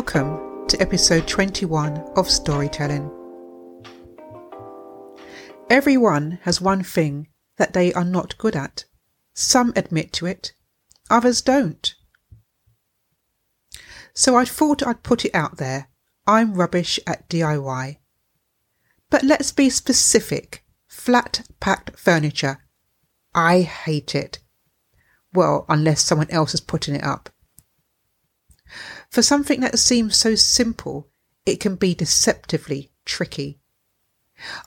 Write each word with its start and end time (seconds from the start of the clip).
Welcome 0.00 0.66
to 0.68 0.80
episode 0.80 1.28
21 1.28 1.98
of 2.16 2.30
Storytelling. 2.30 3.10
Everyone 5.68 6.38
has 6.44 6.58
one 6.58 6.82
thing 6.82 7.28
that 7.58 7.74
they 7.74 7.92
are 7.92 8.02
not 8.02 8.38
good 8.38 8.56
at. 8.56 8.86
Some 9.34 9.74
admit 9.76 10.10
to 10.14 10.24
it, 10.24 10.54
others 11.10 11.42
don't. 11.42 11.94
So 14.14 14.38
I 14.38 14.46
thought 14.46 14.82
I'd 14.82 15.02
put 15.02 15.26
it 15.26 15.34
out 15.34 15.58
there. 15.58 15.90
I'm 16.26 16.54
rubbish 16.54 16.98
at 17.06 17.28
DIY. 17.28 17.98
But 19.10 19.22
let's 19.22 19.52
be 19.52 19.68
specific. 19.68 20.64
Flat 20.88 21.46
packed 21.60 21.98
furniture. 21.98 22.64
I 23.34 23.60
hate 23.60 24.14
it. 24.14 24.38
Well, 25.34 25.66
unless 25.68 26.00
someone 26.00 26.30
else 26.30 26.54
is 26.54 26.62
putting 26.62 26.94
it 26.94 27.04
up. 27.04 27.28
For 29.10 29.22
something 29.22 29.60
that 29.60 29.78
seems 29.78 30.16
so 30.16 30.34
simple, 30.36 31.10
it 31.44 31.58
can 31.58 31.74
be 31.74 31.94
deceptively 31.94 32.92
tricky. 33.04 33.60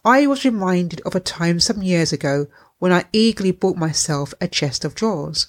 I 0.03 0.27
was 0.27 0.45
reminded 0.45 1.01
of 1.01 1.15
a 1.15 1.19
time 1.19 1.59
some 1.59 1.81
years 1.81 2.11
ago 2.11 2.47
when 2.77 2.91
I 2.91 3.05
eagerly 3.13 3.51
bought 3.51 3.77
myself 3.77 4.33
a 4.41 4.47
chest 4.47 4.83
of 4.83 4.95
drawers. 4.95 5.47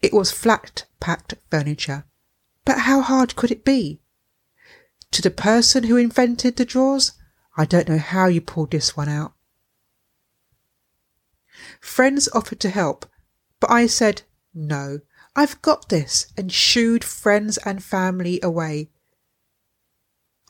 It 0.00 0.12
was 0.12 0.32
flat 0.32 0.86
packed 1.00 1.34
furniture, 1.50 2.04
but 2.64 2.80
how 2.80 3.02
hard 3.02 3.36
could 3.36 3.50
it 3.50 3.64
be? 3.64 4.00
To 5.12 5.22
the 5.22 5.30
person 5.30 5.84
who 5.84 5.96
invented 5.98 6.56
the 6.56 6.64
drawers, 6.64 7.12
I 7.56 7.66
don't 7.66 7.88
know 7.88 7.98
how 7.98 8.26
you 8.26 8.40
pulled 8.40 8.70
this 8.70 8.96
one 8.96 9.10
out. 9.10 9.34
Friends 11.80 12.28
offered 12.32 12.60
to 12.60 12.70
help, 12.70 13.04
but 13.60 13.70
I 13.70 13.86
said 13.86 14.22
no. 14.54 15.00
I've 15.34 15.62
got 15.62 15.88
this, 15.88 16.26
and 16.36 16.52
shooed 16.52 17.04
friends 17.04 17.56
and 17.58 17.82
family 17.82 18.38
away. 18.42 18.90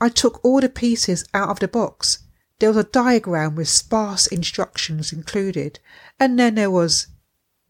I 0.00 0.08
took 0.08 0.44
all 0.44 0.60
the 0.60 0.68
pieces 0.68 1.24
out 1.32 1.50
of 1.50 1.60
the 1.60 1.68
box. 1.68 2.24
There 2.58 2.70
was 2.70 2.78
a 2.78 2.84
diagram 2.84 3.54
with 3.54 3.68
sparse 3.68 4.26
instructions 4.26 5.12
included, 5.12 5.78
and 6.18 6.38
then 6.38 6.56
there 6.56 6.70
was 6.70 7.06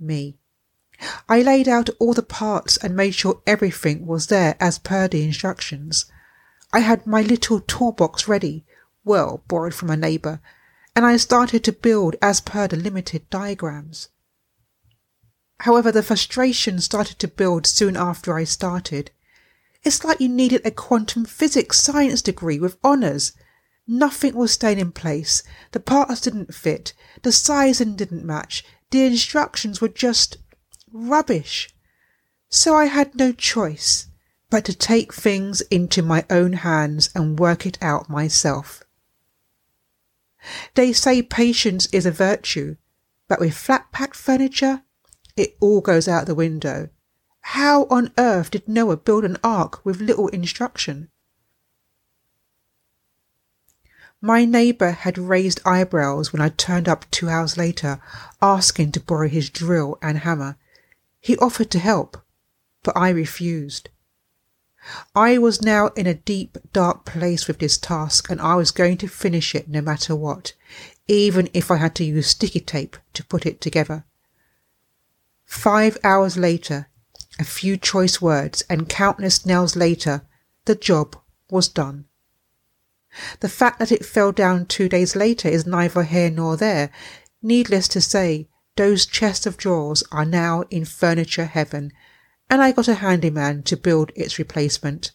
me. 0.01 0.39
I 1.29 1.43
laid 1.43 1.69
out 1.69 1.91
all 1.99 2.15
the 2.15 2.23
parts 2.23 2.77
and 2.79 2.97
made 2.97 3.15
sure 3.15 3.43
everything 3.47 4.07
was 4.07 4.29
there 4.29 4.57
as 4.61 4.79
per 4.79 5.09
the 5.09 5.25
instructions. 5.25 6.07
I 6.73 6.81
had 6.81 7.07
my 7.07 7.21
little 7.21 7.61
toolbox 7.61 8.29
ready, 8.29 8.65
well, 9.05 9.43
borrowed 9.49 9.75
from 9.75 9.91
a 9.91 9.97
neighbour, 9.97 10.41
and 10.97 11.05
I 11.05 11.17
started 11.19 11.65
to 11.65 11.73
build 11.73 12.17
as 12.23 12.41
per 12.41 12.69
the 12.69 12.77
limited 12.77 13.29
diagrams. 13.29 14.09
However, 15.63 15.93
the 15.93 16.03
frustration 16.03 16.81
started 16.81 17.21
to 17.21 17.29
build 17.29 17.69
soon 17.69 17.97
after 17.97 18.37
I 18.37 18.43
started. 18.43 19.13
It's 19.85 20.03
like 20.03 20.21
you 20.21 20.29
needed 20.29 20.61
a 20.65 20.73
quantum 20.73 21.25
physics 21.25 21.79
science 21.79 22.21
degree 22.21 22.59
with 22.59 22.85
honours. 22.85 23.33
Nothing 23.87 24.35
was 24.35 24.51
staying 24.51 24.81
in 24.81 24.91
place. 24.91 25.45
The 25.71 25.79
parts 25.79 26.21
didn't 26.21 26.53
fit. 26.53 26.95
The 27.23 27.31
sizing 27.31 27.95
didn't 27.95 28.25
match. 28.25 28.65
The 28.91 29.05
instructions 29.05 29.81
were 29.81 29.87
just 29.87 30.39
rubbish. 30.93 31.71
So 32.49 32.75
I 32.75 32.87
had 32.87 33.15
no 33.15 33.31
choice 33.31 34.09
but 34.51 34.65
to 34.65 34.75
take 34.75 35.15
things 35.15 35.61
into 35.71 36.03
my 36.03 36.25
own 36.29 36.55
hands 36.55 37.09
and 37.15 37.39
work 37.39 37.67
it 37.67 37.79
out 37.81 38.11
myself. 38.11 38.83
They 40.75 40.93
say 40.93 41.23
patience 41.23 41.87
is 41.93 42.05
a 42.05 42.11
virtue, 42.11 42.79
but 43.29 43.39
with 43.39 43.55
flat 43.55 43.93
packed 43.93 44.17
furniture, 44.17 44.83
it 45.37 45.57
all 45.61 45.81
goes 45.81 46.09
out 46.09 46.27
the 46.27 46.35
window. 46.35 46.89
How 47.41 47.85
on 47.85 48.13
earth 48.19 48.51
did 48.51 48.69
Noah 48.69 48.97
build 48.97 49.25
an 49.25 49.37
ark 49.43 49.85
with 49.85 50.01
little 50.01 50.29
instruction? 50.29 51.11
My 54.21 54.45
neighbour 54.45 54.93
had 54.93 55.19
raised 55.19 55.61
eyebrows 55.65 56.33
when 56.33 56.41
I 56.41 56.51
turned 56.51 56.89
up 56.89 57.11
two 57.11 57.29
hours 57.29 57.57
later 57.57 58.01
asking 58.41 58.93
to 58.93 59.01
borrow 59.01 59.29
his 59.29 59.51
drill 59.51 59.99
and 60.01 60.19
hammer. 60.19 60.57
He 61.21 61.37
offered 61.39 61.73
to 61.73 61.81
help, 61.81 62.25
but 62.85 62.97
I 62.97 63.11
refused. 63.11 63.89
I 65.15 65.39
was 65.39 65.63
now 65.63 65.89
in 65.89 66.07
a 66.07 66.15
deep, 66.15 66.59
dark 66.73 67.05
place 67.05 67.49
with 67.49 67.59
this 67.59 67.77
task 67.77 68.31
and 68.31 68.41
I 68.41 68.55
was 68.55 68.71
going 68.71 68.97
to 68.99 69.09
finish 69.09 69.55
it 69.57 69.69
no 69.69 69.81
matter 69.81 70.15
what, 70.15 70.53
even 71.09 71.49
if 71.53 71.71
I 71.71 71.77
had 71.77 71.97
to 71.97 72.05
use 72.05 72.29
sticky 72.29 72.61
tape 72.61 72.97
to 73.15 73.25
put 73.25 73.45
it 73.45 73.61
together. 73.61 74.05
Five 75.53 75.99
hours 76.03 76.37
later, 76.37 76.89
a 77.39 77.45
few 77.45 77.77
choice 77.77 78.21
words, 78.23 78.65
and 78.71 78.89
countless 78.89 79.47
nails 79.47 79.77
later, 79.77 80.23
the 80.65 80.75
job 80.75 81.15
was 81.51 81.69
done. 81.69 82.07
The 83.41 83.51
fact 83.51 83.79
that 83.79 83.93
it 83.93 84.05
fell 84.05 84.33
down 84.33 84.65
two 84.65 84.89
days 84.89 85.15
later 85.15 85.49
is 85.49 85.67
neither 85.67 86.03
here 86.05 86.31
nor 86.31 86.57
there. 86.57 86.91
Needless 87.43 87.87
to 87.89 88.01
say, 88.01 88.49
those 88.77 89.07
chests 89.07 89.47
of 89.47 89.59
drawers 89.59 90.03
are 90.11 90.25
now 90.25 90.65
in 90.71 90.87
furniture 90.87 91.45
heaven, 91.45 91.93
and 92.51 92.61
I 92.61 92.73
got 92.73 92.89
a 92.89 92.95
handyman 92.95 93.63
to 93.65 93.77
build 93.77 94.11
its 94.17 94.39
replacement. 94.39 95.13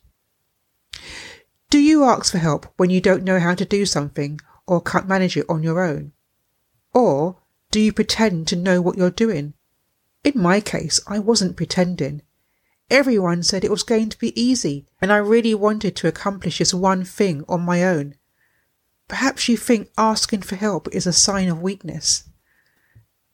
Do 1.71 1.79
you 1.79 2.05
ask 2.05 2.31
for 2.31 2.37
help 2.37 2.71
when 2.77 2.91
you 2.91 3.01
don't 3.01 3.23
know 3.23 3.39
how 3.39 3.55
to 3.55 3.65
do 3.65 3.85
something 3.85 4.39
or 4.65 4.81
can't 4.81 5.09
manage 5.09 5.35
it 5.35 5.49
on 5.49 5.63
your 5.63 5.83
own? 5.83 6.13
Or 6.93 7.41
do 7.71 7.81
you 7.81 7.91
pretend 7.91 8.47
to 8.47 8.55
know 8.55 8.81
what 8.81 8.97
you're 8.97 9.09
doing 9.09 9.55
in 10.23 10.41
my 10.41 10.59
case, 10.59 10.99
I 11.07 11.19
wasn't 11.19 11.57
pretending. 11.57 12.21
Everyone 12.89 13.43
said 13.43 13.63
it 13.63 13.71
was 13.71 13.83
going 13.83 14.09
to 14.09 14.19
be 14.19 14.39
easy, 14.39 14.87
and 15.01 15.11
I 15.11 15.17
really 15.17 15.53
wanted 15.53 15.95
to 15.97 16.07
accomplish 16.07 16.59
this 16.59 16.73
one 16.73 17.03
thing 17.03 17.43
on 17.47 17.61
my 17.61 17.83
own. 17.83 18.15
Perhaps 19.07 19.47
you 19.47 19.57
think 19.57 19.89
asking 19.97 20.41
for 20.41 20.55
help 20.55 20.87
is 20.93 21.07
a 21.07 21.13
sign 21.13 21.49
of 21.49 21.61
weakness. 21.61 22.23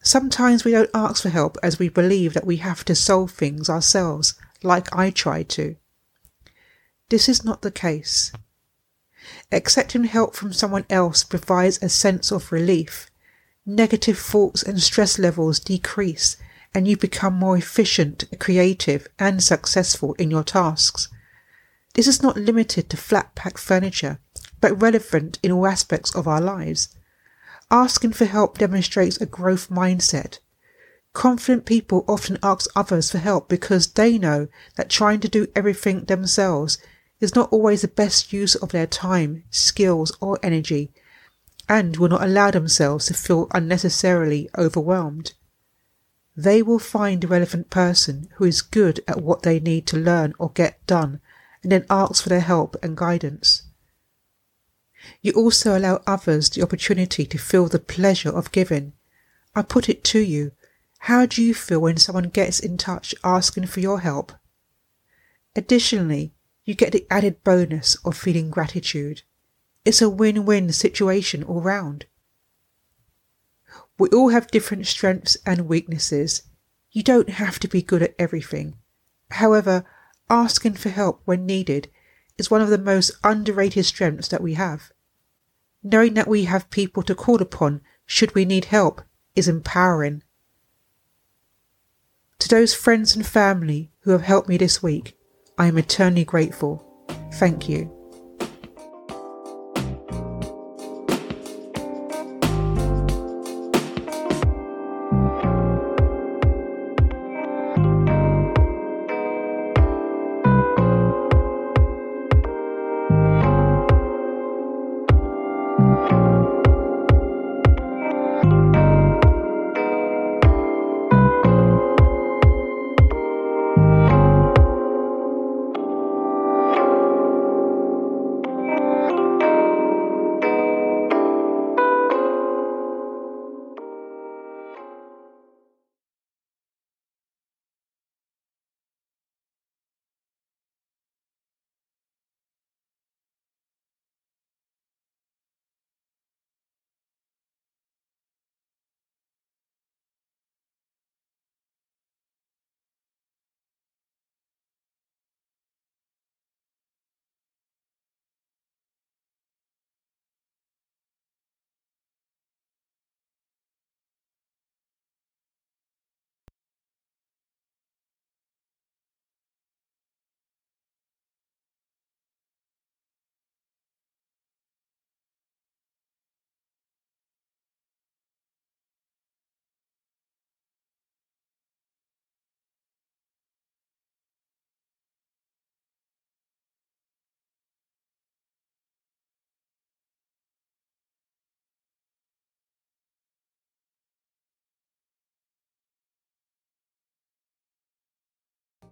Sometimes 0.01 0.63
we 0.63 0.71
don't 0.71 0.89
ask 0.93 1.23
for 1.23 1.29
help 1.29 1.57
as 1.63 1.79
we 1.79 1.87
believe 1.87 2.33
that 2.33 2.45
we 2.45 2.57
have 2.57 2.83
to 2.85 2.95
solve 2.95 3.31
things 3.31 3.69
ourselves, 3.69 4.35
like 4.61 4.93
I 4.95 5.09
tried 5.09 5.49
to. 5.49 5.75
This 7.09 7.29
is 7.29 7.45
not 7.45 7.61
the 7.61 7.71
case. 7.71 8.31
Accepting 9.51 10.03
help 10.03 10.35
from 10.35 10.51
someone 10.51 10.85
else 10.89 11.23
provides 11.23 11.81
a 11.81 11.89
sense 11.89 12.31
of 12.31 12.51
relief. 12.51 13.09
Negative 13.65 14.17
thoughts 14.19 14.61
and 14.61 14.81
stress 14.81 15.17
levels 15.17 15.59
decrease 15.59 16.37
and 16.73 16.87
you 16.87 16.97
become 16.97 17.35
more 17.35 17.57
efficient, 17.57 18.25
creative, 18.39 19.07
and 19.19 19.43
successful 19.43 20.13
in 20.13 20.31
your 20.31 20.43
tasks. 20.43 21.07
This 21.93 22.07
is 22.07 22.23
not 22.23 22.37
limited 22.37 22.89
to 22.89 22.97
flat 22.97 23.35
pack 23.35 23.57
furniture, 23.57 24.19
but 24.59 24.81
relevant 24.81 25.37
in 25.43 25.51
all 25.51 25.67
aspects 25.67 26.15
of 26.15 26.27
our 26.27 26.41
lives. 26.41 26.89
Asking 27.69 28.13
for 28.13 28.25
help 28.25 28.57
demonstrates 28.57 29.17
a 29.17 29.27
growth 29.27 29.69
mindset. 29.69 30.39
Confident 31.13 31.65
people 31.65 32.03
often 32.07 32.39
ask 32.41 32.69
others 32.75 33.11
for 33.11 33.19
help 33.19 33.47
because 33.47 33.93
they 33.93 34.17
know 34.17 34.47
that 34.75 34.89
trying 34.89 35.19
to 35.19 35.29
do 35.29 35.47
everything 35.55 36.05
themselves 36.05 36.79
is 37.19 37.35
not 37.35 37.51
always 37.53 37.83
the 37.83 37.87
best 37.87 38.33
use 38.33 38.55
of 38.55 38.69
their 38.69 38.87
time, 38.87 39.43
skills, 39.51 40.11
or 40.19 40.39
energy, 40.41 40.91
and 41.69 41.97
will 41.97 42.09
not 42.09 42.23
allow 42.23 42.49
themselves 42.49 43.05
to 43.05 43.13
feel 43.13 43.47
unnecessarily 43.51 44.49
overwhelmed 44.57 45.33
they 46.35 46.61
will 46.61 46.79
find 46.79 47.23
a 47.23 47.27
relevant 47.27 47.69
person 47.69 48.27
who 48.35 48.45
is 48.45 48.61
good 48.61 48.99
at 49.07 49.21
what 49.21 49.43
they 49.43 49.59
need 49.59 49.85
to 49.87 49.97
learn 49.97 50.33
or 50.39 50.49
get 50.49 50.85
done 50.87 51.21
and 51.61 51.71
then 51.71 51.85
ask 51.89 52.23
for 52.23 52.29
their 52.29 52.39
help 52.41 52.75
and 52.81 52.97
guidance. 52.97 53.63
You 55.21 55.33
also 55.33 55.77
allow 55.77 56.01
others 56.07 56.49
the 56.49 56.63
opportunity 56.63 57.25
to 57.25 57.37
feel 57.37 57.67
the 57.67 57.79
pleasure 57.79 58.29
of 58.29 58.51
giving. 58.51 58.93
I 59.55 59.61
put 59.61 59.89
it 59.89 60.03
to 60.05 60.19
you, 60.19 60.51
how 60.99 61.25
do 61.25 61.43
you 61.43 61.53
feel 61.53 61.81
when 61.81 61.97
someone 61.97 62.29
gets 62.29 62.59
in 62.59 62.77
touch 62.77 63.13
asking 63.23 63.67
for 63.67 63.81
your 63.81 63.99
help? 63.99 64.31
Additionally, 65.55 66.33
you 66.65 66.73
get 66.73 66.93
the 66.93 67.05
added 67.11 67.43
bonus 67.43 67.95
of 68.05 68.17
feeling 68.17 68.49
gratitude. 68.49 69.21
It's 69.85 70.01
a 70.01 70.09
win-win 70.09 70.71
situation 70.71 71.43
all 71.43 71.61
round. 71.61 72.05
We 74.03 74.09
all 74.09 74.29
have 74.29 74.51
different 74.51 74.85
strengths 74.85 75.37
and 75.45 75.69
weaknesses. 75.69 76.43
You 76.91 77.03
don't 77.03 77.29
have 77.29 77.57
to 77.59 77.69
be 77.69 77.81
good 77.81 78.03
at 78.03 78.15
everything. 78.19 78.75
However, 79.31 79.85
asking 80.29 80.73
for 80.73 80.89
help 80.89 81.21
when 81.23 81.45
needed 81.45 81.89
is 82.37 82.51
one 82.51 82.59
of 82.61 82.67
the 82.67 82.77
most 82.77 83.11
underrated 83.23 83.85
strengths 83.85 84.27
that 84.27 84.43
we 84.43 84.55
have. 84.55 84.91
Knowing 85.81 86.15
that 86.15 86.27
we 86.27 86.43
have 86.43 86.69
people 86.69 87.01
to 87.03 87.15
call 87.15 87.41
upon 87.41 87.79
should 88.05 88.35
we 88.35 88.43
need 88.43 88.65
help 88.65 89.01
is 89.37 89.47
empowering. 89.47 90.21
To 92.39 92.49
those 92.49 92.73
friends 92.73 93.15
and 93.15 93.25
family 93.25 93.89
who 94.01 94.11
have 94.11 94.23
helped 94.23 94.49
me 94.49 94.57
this 94.57 94.83
week, 94.83 95.17
I 95.57 95.67
am 95.67 95.77
eternally 95.77 96.25
grateful. 96.25 96.85
Thank 97.35 97.69
you. 97.69 98.02